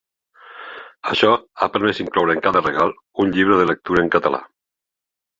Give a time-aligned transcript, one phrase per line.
[1.09, 1.27] Això
[1.59, 2.93] ha permès incloure en cada regal
[3.25, 4.41] un llibre de lectura en català.